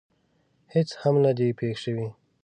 هېڅ 0.73 0.89
هم 1.01 1.15
نه 1.25 1.31
دي 1.37 1.47
پېښ 1.59 1.75
شوي. 1.83 2.07